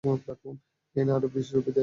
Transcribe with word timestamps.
এই 0.03 1.03
নে 1.05 1.11
আরো 1.13 1.27
বিশ 1.35 1.47
রূপি 1.55 1.71
দে। 1.71 1.79